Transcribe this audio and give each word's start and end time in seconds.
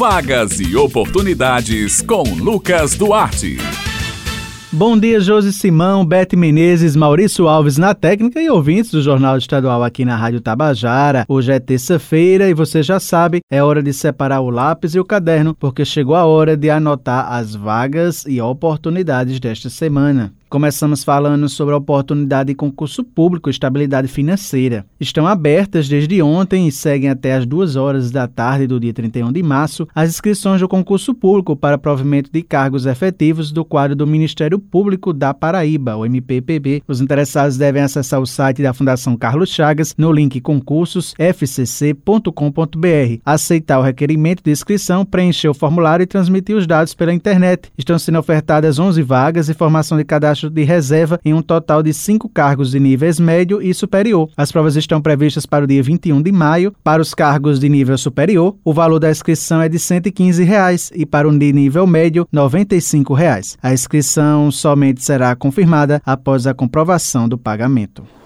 Vagas 0.00 0.58
e 0.58 0.74
oportunidades 0.76 2.00
com 2.00 2.22
Lucas 2.22 2.94
Duarte. 2.94 3.58
Bom 4.72 4.98
dia, 4.98 5.20
Josi 5.20 5.52
Simão, 5.52 6.06
Bete 6.06 6.36
Menezes, 6.36 6.96
Maurício 6.96 7.46
Alves 7.46 7.76
na 7.76 7.94
técnica 7.94 8.40
e 8.40 8.48
ouvintes 8.48 8.92
do 8.92 9.02
Jornal 9.02 9.36
Estadual 9.36 9.84
aqui 9.84 10.06
na 10.06 10.16
Rádio 10.16 10.40
Tabajara. 10.40 11.26
Hoje 11.28 11.52
é 11.52 11.60
terça-feira 11.60 12.48
e 12.48 12.54
você 12.54 12.82
já 12.82 12.98
sabe, 12.98 13.42
é 13.50 13.62
hora 13.62 13.82
de 13.82 13.92
separar 13.92 14.40
o 14.40 14.48
lápis 14.48 14.94
e 14.94 14.98
o 14.98 15.04
caderno, 15.04 15.54
porque 15.54 15.84
chegou 15.84 16.14
a 16.16 16.24
hora 16.24 16.56
de 16.56 16.70
anotar 16.70 17.30
as 17.30 17.54
vagas 17.54 18.24
e 18.26 18.40
oportunidades 18.40 19.38
desta 19.38 19.68
semana. 19.68 20.32
Começamos 20.50 21.02
falando 21.04 21.48
sobre 21.48 21.74
a 21.74 21.76
oportunidade 21.76 22.48
de 22.48 22.56
concurso 22.56 23.04
público 23.04 23.48
e 23.48 23.52
estabilidade 23.52 24.08
financeira. 24.08 24.84
Estão 24.98 25.24
abertas 25.24 25.88
desde 25.88 26.20
ontem 26.20 26.66
e 26.66 26.72
seguem 26.72 27.08
até 27.08 27.34
as 27.34 27.46
2 27.46 27.76
horas 27.76 28.10
da 28.10 28.26
tarde 28.26 28.66
do 28.66 28.80
dia 28.80 28.92
31 28.92 29.30
de 29.30 29.44
março 29.44 29.86
as 29.94 30.10
inscrições 30.10 30.60
do 30.60 30.66
concurso 30.66 31.14
público 31.14 31.54
para 31.54 31.78
provimento 31.78 32.32
de 32.32 32.42
cargos 32.42 32.84
efetivos 32.84 33.52
do 33.52 33.64
quadro 33.64 33.94
do 33.94 34.08
Ministério 34.08 34.58
Público 34.58 35.12
da 35.12 35.32
Paraíba, 35.32 35.94
o 35.94 36.04
MPPB. 36.04 36.82
Os 36.88 37.00
interessados 37.00 37.56
devem 37.56 37.82
acessar 37.82 38.20
o 38.20 38.26
site 38.26 38.60
da 38.60 38.74
Fundação 38.74 39.16
Carlos 39.16 39.50
Chagas 39.50 39.94
no 39.96 40.10
link 40.10 40.40
concursos.fcc.com.br, 40.40 43.20
aceitar 43.24 43.78
o 43.78 43.82
requerimento 43.82 44.42
de 44.42 44.50
inscrição, 44.50 45.04
preencher 45.04 45.48
o 45.48 45.54
formulário 45.54 46.02
e 46.02 46.08
transmitir 46.08 46.56
os 46.56 46.66
dados 46.66 46.92
pela 46.92 47.14
internet. 47.14 47.70
Estão 47.78 47.96
sendo 48.00 48.18
ofertadas 48.18 48.80
11 48.80 49.00
vagas 49.02 49.48
e 49.48 49.54
formação 49.54 49.96
de 49.96 50.02
cadastro 50.02 50.39
de 50.48 50.62
reserva 50.62 51.20
em 51.24 51.34
um 51.34 51.42
total 51.42 51.82
de 51.82 51.92
cinco 51.92 52.28
cargos 52.28 52.70
de 52.70 52.80
níveis 52.80 53.18
médio 53.18 53.60
e 53.60 53.74
superior. 53.74 54.30
As 54.36 54.52
provas 54.52 54.76
estão 54.76 55.02
previstas 55.02 55.44
para 55.44 55.64
o 55.64 55.66
dia 55.66 55.82
21 55.82 56.22
de 56.22 56.32
maio. 56.32 56.72
Para 56.82 57.02
os 57.02 57.12
cargos 57.12 57.58
de 57.58 57.68
nível 57.68 57.98
superior, 57.98 58.56
o 58.64 58.72
valor 58.72 58.98
da 58.98 59.10
inscrição 59.10 59.60
é 59.60 59.68
de 59.68 59.78
115 59.78 60.42
reais, 60.44 60.90
e 60.94 61.04
para 61.04 61.28
o 61.28 61.38
de 61.38 61.52
nível 61.52 61.86
médio, 61.86 62.28
95 62.30 63.12
reais. 63.14 63.58
A 63.62 63.72
inscrição 63.72 64.50
somente 64.50 65.02
será 65.02 65.34
confirmada 65.34 66.00
após 66.06 66.46
a 66.46 66.54
comprovação 66.54 67.28
do 67.28 67.36
pagamento. 67.36 68.19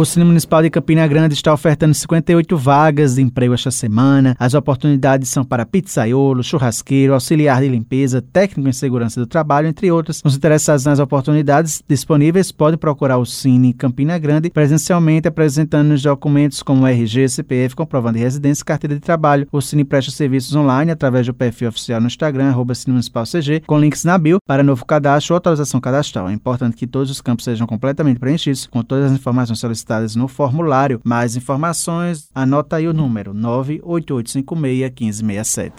O 0.00 0.04
Cine 0.06 0.24
Municipal 0.24 0.62
de 0.62 0.70
Campina 0.70 1.06
Grande 1.06 1.34
está 1.34 1.52
ofertando 1.52 1.92
58 1.92 2.56
vagas 2.56 3.16
de 3.16 3.20
emprego 3.20 3.52
esta 3.52 3.70
semana. 3.70 4.34
As 4.38 4.54
oportunidades 4.54 5.28
são 5.28 5.44
para 5.44 5.66
pizzaiolo, 5.66 6.42
churrasqueiro, 6.42 7.12
auxiliar 7.12 7.60
de 7.60 7.68
limpeza, 7.68 8.22
técnico 8.22 8.66
em 8.66 8.72
segurança 8.72 9.20
do 9.20 9.26
trabalho, 9.26 9.68
entre 9.68 9.92
outros. 9.92 10.22
Os 10.24 10.34
interessados 10.34 10.86
nas 10.86 10.98
oportunidades 11.00 11.82
disponíveis 11.86 12.50
podem 12.50 12.78
procurar 12.78 13.18
o 13.18 13.26
Cine 13.26 13.74
Campina 13.74 14.16
Grande 14.16 14.48
presencialmente 14.48 15.28
apresentando 15.28 15.92
os 15.92 16.00
documentos 16.00 16.62
como 16.62 16.86
RG, 16.86 17.28
CPF, 17.28 17.76
comprovando 17.76 18.16
de 18.16 18.24
residência 18.24 18.62
e 18.62 18.64
carteira 18.64 18.94
de 18.94 19.02
trabalho. 19.02 19.46
O 19.52 19.60
Cine 19.60 19.84
presta 19.84 20.10
serviços 20.10 20.56
online 20.56 20.92
através 20.92 21.26
do 21.26 21.34
perfil 21.34 21.68
oficial 21.68 22.00
no 22.00 22.06
Instagram, 22.06 22.48
arroba 22.48 22.74
Cine 22.74 22.92
Municipal 22.92 23.24
CG, 23.26 23.60
com 23.66 23.78
links 23.78 24.06
na 24.06 24.16
bio 24.16 24.38
para 24.46 24.62
novo 24.62 24.82
cadastro 24.86 25.34
ou 25.34 25.36
atualização 25.36 25.78
cadastral. 25.78 26.30
É 26.30 26.32
importante 26.32 26.74
que 26.74 26.86
todos 26.86 27.10
os 27.10 27.20
campos 27.20 27.44
sejam 27.44 27.66
completamente 27.66 28.18
preenchidos 28.18 28.66
com 28.66 28.82
todas 28.82 29.04
as 29.04 29.12
informações 29.12 29.58
solicitadas 29.58 29.89
no 30.16 30.28
formulário. 30.28 31.00
Mais 31.04 31.36
informações, 31.36 32.28
anota 32.34 32.76
aí 32.76 32.86
o 32.86 32.92
número 32.92 33.34
98856 33.34 35.22
1567. 35.22 35.74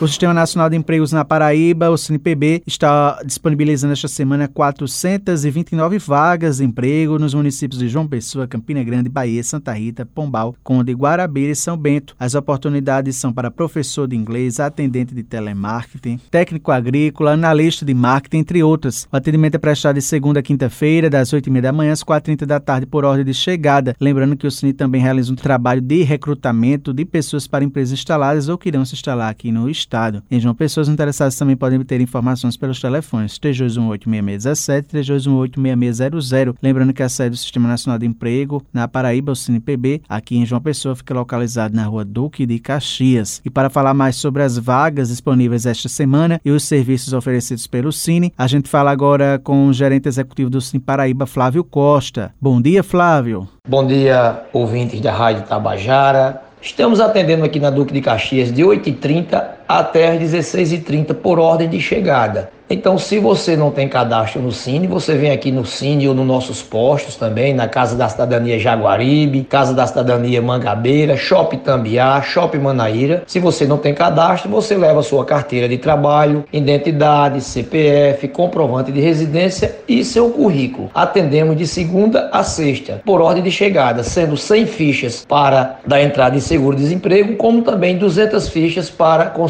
O 0.00 0.06
Sistema 0.06 0.32
Nacional 0.32 0.70
de 0.70 0.76
Empregos 0.76 1.10
na 1.10 1.24
Paraíba, 1.24 1.90
o 1.90 1.98
CNPB, 1.98 2.62
está 2.64 3.20
disponibilizando 3.26 3.92
esta 3.92 4.06
semana 4.06 4.46
429 4.46 5.98
vagas 5.98 6.58
de 6.58 6.64
emprego 6.64 7.18
nos 7.18 7.34
municípios 7.34 7.80
de 7.80 7.88
João 7.88 8.06
Pessoa, 8.06 8.46
Campina 8.46 8.80
Grande, 8.84 9.08
Bahia, 9.08 9.42
Santa 9.42 9.72
Rita, 9.72 10.06
Pombal, 10.06 10.54
Conde, 10.62 10.92
Guarabira 10.92 11.50
e 11.50 11.56
São 11.56 11.76
Bento. 11.76 12.14
As 12.16 12.36
oportunidades 12.36 13.16
são 13.16 13.32
para 13.32 13.50
professor 13.50 14.06
de 14.06 14.14
inglês, 14.14 14.60
atendente 14.60 15.12
de 15.12 15.24
telemarketing, 15.24 16.20
técnico 16.30 16.70
agrícola, 16.70 17.32
analista 17.32 17.84
de 17.84 17.92
marketing, 17.92 18.38
entre 18.38 18.62
outras. 18.62 19.08
O 19.10 19.16
atendimento 19.16 19.56
é 19.56 19.58
prestado 19.58 19.96
de 19.96 20.02
segunda 20.02 20.38
a 20.38 20.44
quinta-feira, 20.44 21.10
das 21.10 21.30
8h30 21.30 21.60
da 21.60 21.72
manhã 21.72 21.92
às 21.92 22.04
4h30 22.04 22.46
da 22.46 22.60
tarde, 22.60 22.86
por 22.86 23.04
ordem 23.04 23.24
de 23.24 23.34
chegada. 23.34 23.96
Lembrando 24.00 24.36
que 24.36 24.46
o 24.46 24.50
CNI 24.52 24.74
também 24.74 25.02
realiza 25.02 25.32
um 25.32 25.34
trabalho 25.36 25.80
de 25.80 26.04
recrutamento 26.04 26.94
de 26.94 27.04
pessoas 27.04 27.48
para 27.48 27.64
empresas 27.64 27.98
instaladas 27.98 28.48
ou 28.48 28.56
que 28.56 28.68
irão 28.68 28.84
se 28.84 28.94
instalar 28.94 29.28
aqui 29.28 29.50
no 29.50 29.68
estado 29.68 29.87
Estado. 29.88 30.22
Em 30.30 30.38
João 30.38 30.54
Pessoas, 30.54 30.86
interessados 30.86 31.36
também 31.36 31.56
podem 31.56 31.78
obter 31.78 31.98
informações 31.98 32.58
pelos 32.58 32.78
telefones 32.78 33.38
3218-6617 33.38 34.84
e 34.92 35.02
3218-6600. 35.02 36.54
Lembrando 36.62 36.92
que 36.92 37.02
a 37.02 37.08
sede 37.08 37.30
do 37.30 37.36
Sistema 37.38 37.66
Nacional 37.66 37.98
de 37.98 38.04
Emprego, 38.04 38.62
na 38.70 38.86
Paraíba, 38.86 39.32
o 39.32 39.36
CinePB, 39.36 40.02
aqui 40.06 40.36
em 40.36 40.44
João 40.44 40.60
Pessoa, 40.60 40.94
fica 40.94 41.14
localizado 41.14 41.74
na 41.74 41.86
rua 41.86 42.04
Duque 42.04 42.44
de 42.44 42.58
Caxias. 42.58 43.40
E 43.44 43.48
para 43.48 43.70
falar 43.70 43.94
mais 43.94 44.16
sobre 44.16 44.42
as 44.42 44.58
vagas 44.58 45.08
disponíveis 45.08 45.64
esta 45.64 45.88
semana 45.88 46.38
e 46.44 46.50
os 46.50 46.64
serviços 46.64 47.14
oferecidos 47.14 47.66
pelo 47.66 47.90
Cine, 47.90 48.32
a 48.36 48.46
gente 48.46 48.68
fala 48.68 48.90
agora 48.90 49.40
com 49.42 49.68
o 49.68 49.72
gerente 49.72 50.06
executivo 50.06 50.50
do 50.50 50.60
Cine 50.60 50.82
Paraíba, 50.82 51.24
Flávio 51.24 51.64
Costa. 51.64 52.34
Bom 52.38 52.60
dia, 52.60 52.82
Flávio. 52.82 53.48
Bom 53.66 53.86
dia, 53.86 54.42
ouvintes 54.52 55.00
da 55.00 55.12
Rádio 55.12 55.44
Tabajara. 55.44 56.42
Estamos 56.60 57.00
atendendo 57.00 57.44
aqui 57.44 57.58
na 57.58 57.70
Duque 57.70 57.94
de 57.94 58.02
Caxias 58.02 58.52
de 58.52 58.62
8h30 58.62 59.57
até 59.68 60.08
às 60.08 60.18
16h30 60.18 61.14
por 61.14 61.38
ordem 61.38 61.68
de 61.68 61.80
chegada. 61.80 62.50
Então, 62.70 62.98
se 62.98 63.18
você 63.18 63.56
não 63.56 63.70
tem 63.70 63.88
cadastro 63.88 64.42
no 64.42 64.52
Cine, 64.52 64.86
você 64.86 65.14
vem 65.14 65.30
aqui 65.30 65.50
no 65.50 65.64
Cine 65.64 66.06
ou 66.06 66.14
nos 66.14 66.26
nossos 66.26 66.60
postos 66.60 67.16
também, 67.16 67.54
na 67.54 67.66
Casa 67.66 67.96
da 67.96 68.06
Cidadania 68.10 68.58
Jaguaribe, 68.58 69.42
Casa 69.44 69.72
da 69.72 69.86
Cidadania 69.86 70.42
Mangabeira, 70.42 71.16
Shopping 71.16 71.60
Tambiá, 71.60 72.20
Shopping 72.20 72.58
Manaíra. 72.58 73.22
Se 73.26 73.40
você 73.40 73.66
não 73.66 73.78
tem 73.78 73.94
cadastro, 73.94 74.50
você 74.50 74.76
leva 74.76 75.02
sua 75.02 75.24
carteira 75.24 75.66
de 75.66 75.78
trabalho, 75.78 76.44
identidade, 76.52 77.40
CPF, 77.40 78.28
comprovante 78.28 78.92
de 78.92 79.00
residência 79.00 79.76
e 79.88 80.04
seu 80.04 80.28
currículo. 80.28 80.90
Atendemos 80.94 81.56
de 81.56 81.66
segunda 81.66 82.28
a 82.30 82.42
sexta, 82.42 83.00
por 83.02 83.22
ordem 83.22 83.42
de 83.42 83.50
chegada, 83.50 84.02
sendo 84.02 84.36
100 84.36 84.66
fichas 84.66 85.24
para 85.26 85.78
dar 85.86 86.02
entrada 86.02 86.36
em 86.36 86.40
seguro-desemprego, 86.40 87.36
como 87.36 87.62
também 87.62 87.96
200 87.96 88.46
fichas 88.50 88.90
para 88.90 89.30